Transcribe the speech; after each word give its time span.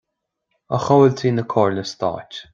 A 0.75 0.79
chomhaltaí 0.85 1.31
na 1.35 1.43
Comhairle 1.51 1.85
Stáit 1.93 2.33